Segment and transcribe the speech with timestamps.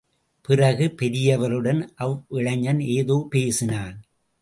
[0.41, 3.97] பிறகு, பெரியவருடன் அவ்விளைஞன் ஏதோ பேசினான்.